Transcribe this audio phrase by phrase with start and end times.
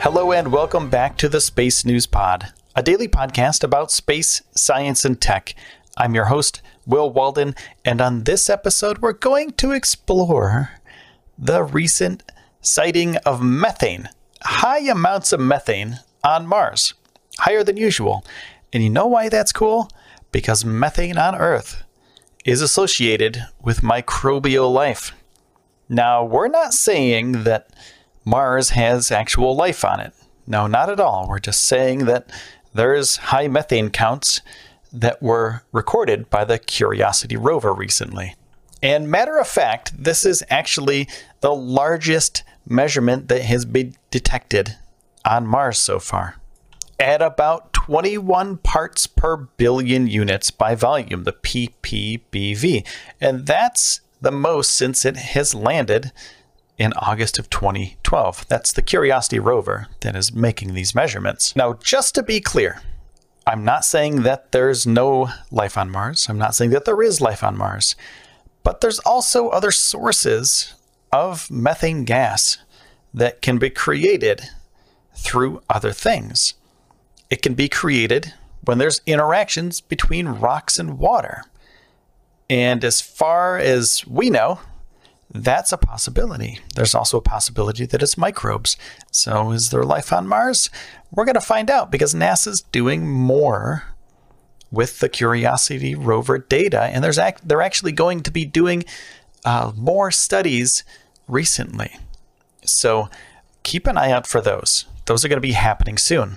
[0.00, 5.04] Hello and welcome back to the Space News Pod, a daily podcast about space, science,
[5.04, 5.56] and tech.
[5.96, 10.70] I'm your host, Will Walden, and on this episode, we're going to explore
[11.36, 12.22] the recent
[12.60, 14.08] sighting of methane,
[14.40, 16.94] high amounts of methane on Mars,
[17.40, 18.24] higher than usual.
[18.72, 19.90] And you know why that's cool?
[20.30, 21.82] Because methane on Earth
[22.44, 25.12] is associated with microbial life.
[25.88, 27.68] Now, we're not saying that
[28.28, 30.12] Mars has actual life on it.
[30.46, 31.26] No, not at all.
[31.26, 32.30] We're just saying that
[32.74, 34.42] there's high methane counts
[34.92, 38.34] that were recorded by the Curiosity rover recently.
[38.82, 41.08] And matter of fact, this is actually
[41.40, 44.76] the largest measurement that has been detected
[45.24, 46.36] on Mars so far.
[47.00, 52.86] At about 21 parts per billion units by volume, the ppbv.
[53.22, 56.12] And that's the most since it has landed
[56.78, 58.46] in August of 2012.
[58.48, 61.54] That's the Curiosity rover that is making these measurements.
[61.56, 62.80] Now, just to be clear,
[63.46, 66.28] I'm not saying that there's no life on Mars.
[66.28, 67.96] I'm not saying that there is life on Mars.
[68.62, 70.74] But there's also other sources
[71.12, 72.58] of methane gas
[73.12, 74.42] that can be created
[75.14, 76.54] through other things.
[77.30, 78.34] It can be created
[78.64, 81.44] when there's interactions between rocks and water.
[82.50, 84.60] And as far as we know,
[85.30, 86.60] that's a possibility.
[86.74, 88.76] There's also a possibility that it's microbes.
[89.10, 90.70] So, is there life on Mars?
[91.10, 93.84] We're going to find out because NASA's doing more
[94.70, 98.84] with the Curiosity rover data, and there's they're actually going to be doing
[99.44, 100.82] uh, more studies
[101.26, 101.96] recently.
[102.64, 103.08] So,
[103.62, 104.86] keep an eye out for those.
[105.04, 106.36] Those are going to be happening soon.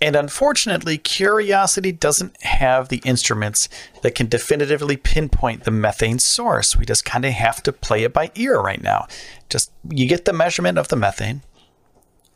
[0.00, 3.68] And unfortunately, Curiosity doesn't have the instruments
[4.02, 6.76] that can definitively pinpoint the methane source.
[6.76, 9.08] We just kind of have to play it by ear right now.
[9.48, 11.42] Just you get the measurement of the methane.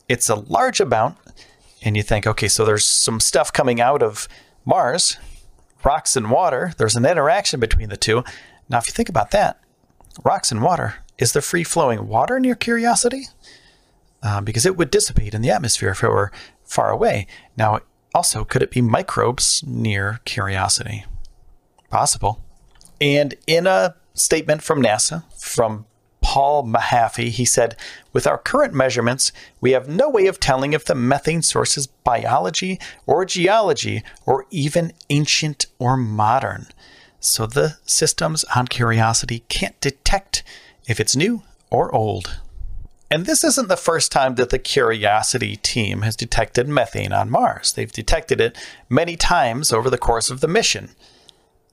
[0.08, 1.18] It's a large amount,
[1.82, 4.28] and you think, okay, so there's some stuff coming out of
[4.64, 5.16] Mars,
[5.84, 6.72] rocks and water.
[6.76, 8.24] There's an interaction between the two.
[8.68, 9.60] Now, if you think about that,
[10.24, 13.26] rocks and water, is there free flowing water near Curiosity?
[14.22, 16.30] Uh, because it would dissipate in the atmosphere if it were
[16.62, 17.26] far away.
[17.56, 17.80] Now,
[18.14, 21.04] also, could it be microbes near Curiosity?
[21.90, 22.40] Possible.
[23.00, 25.86] And in a statement from NASA, from
[26.20, 27.76] Paul Mahaffy, he said,
[28.12, 31.86] With our current measurements, we have no way of telling if the methane source is
[31.86, 36.68] biology or geology or even ancient or modern.
[37.18, 40.42] So the systems on Curiosity can't detect
[40.86, 42.40] if it's new or old.
[43.12, 47.74] And this isn't the first time that the Curiosity team has detected methane on Mars.
[47.74, 48.56] They've detected it
[48.88, 50.88] many times over the course of the mission.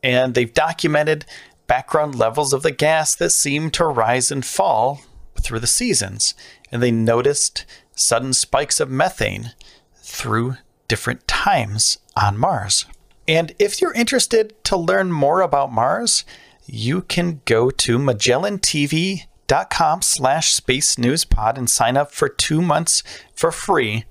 [0.03, 1.25] And they've documented
[1.65, 4.99] background levels of the gas that seem to rise and fall
[5.39, 6.33] through the seasons.
[6.73, 9.53] And they noticed sudden spikes of methane
[9.95, 10.57] through
[10.89, 12.85] different times on Mars.
[13.29, 16.25] And if you're interested to learn more about Mars,
[16.65, 19.27] you can go to Magellan TV
[19.69, 24.05] com slash space news pod and sign up for two months for free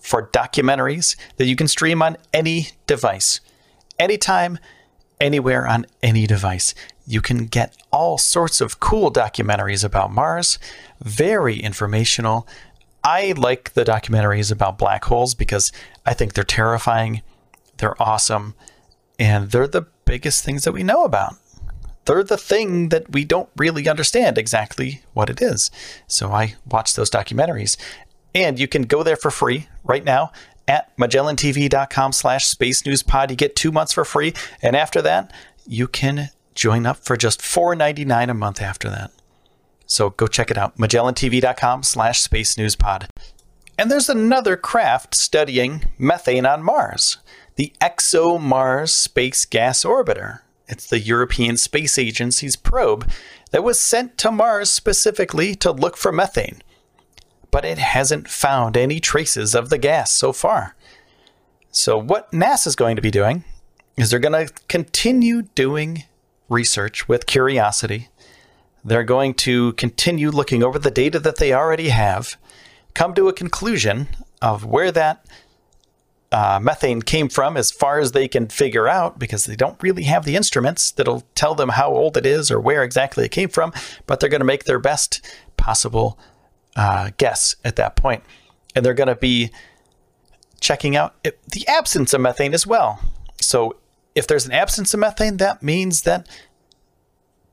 [0.00, 3.40] for documentaries that you can stream on any device,
[3.98, 4.58] anytime,
[5.20, 6.74] anywhere on any device.
[7.06, 10.58] You can get all sorts of cool documentaries about Mars,
[11.02, 12.48] very informational.
[13.04, 15.72] I like the documentaries about black holes because
[16.06, 17.20] I think they're terrifying,
[17.76, 18.54] they're awesome,
[19.18, 21.34] and they're the biggest things that we know about
[22.04, 25.70] they're the thing that we don't really understand exactly what it is.
[26.06, 27.76] So I watch those documentaries.
[28.34, 30.32] And you can go there for free right now
[30.68, 33.30] at magellantv.com slash space news pod.
[33.30, 34.34] You get two months for free.
[34.62, 35.32] And after that,
[35.66, 39.10] you can join up for just $4.99 a month after that.
[39.86, 40.76] So go check it out.
[40.78, 43.08] magellantv.com slash space news pod.
[43.76, 47.18] And there's another craft studying methane on Mars,
[47.56, 50.40] the ExoMars Trace Gas Orbiter.
[50.70, 53.10] It's the European Space Agency's probe
[53.50, 56.62] that was sent to Mars specifically to look for methane.
[57.50, 60.76] But it hasn't found any traces of the gas so far.
[61.72, 63.44] So, what NASA's going to be doing
[63.96, 66.04] is they're going to continue doing
[66.48, 68.08] research with Curiosity.
[68.84, 72.36] They're going to continue looking over the data that they already have,
[72.94, 74.08] come to a conclusion
[74.40, 75.24] of where that
[76.32, 80.04] uh, methane came from as far as they can figure out because they don't really
[80.04, 83.48] have the instruments that'll tell them how old it is or where exactly it came
[83.48, 83.72] from,
[84.06, 85.24] but they're going to make their best
[85.56, 86.18] possible
[86.76, 88.22] uh, guess at that point.
[88.74, 89.50] And they're going to be
[90.60, 93.00] checking out the absence of methane as well.
[93.40, 93.76] So
[94.14, 96.28] if there's an absence of methane, that means that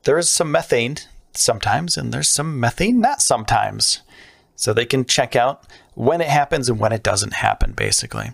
[0.04, 0.98] there is some methane
[1.32, 4.02] sometimes and there's some methane not sometimes.
[4.54, 5.64] So they can check out
[5.94, 8.32] when it happens and when it doesn't happen, basically.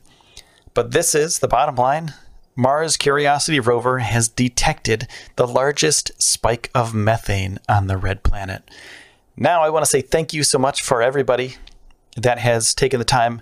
[0.75, 2.15] But this is the bottom line.
[2.57, 8.69] Mars Curiosity rover has detected the largest spike of methane on the red planet.
[9.37, 11.57] Now, I want to say thank you so much for everybody
[12.17, 13.41] that has taken the time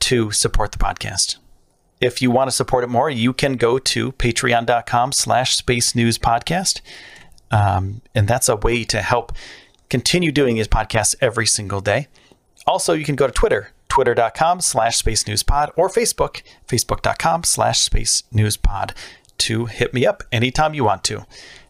[0.00, 1.36] to support the podcast.
[2.00, 6.18] If you want to support it more, you can go to patreon.com slash space news
[6.18, 6.80] podcast.
[7.50, 9.32] Um, and that's a way to help
[9.88, 12.08] continue doing these podcasts every single day.
[12.66, 17.78] Also, you can go to Twitter twitter.com slash space news pod or Facebook, facebook.com slash
[17.78, 18.92] space news pod
[19.38, 21.24] to hit me up anytime you want to.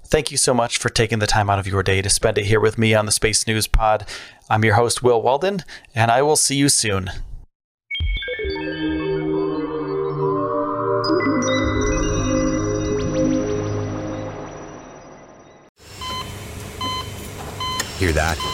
[0.06, 2.47] Thank you so much for taking the time out of your day to spend it
[2.47, 4.06] here with me on the Space News Pod.
[4.49, 7.11] I'm your host, Will Walden, and I will see you soon.
[17.99, 18.54] Hear that?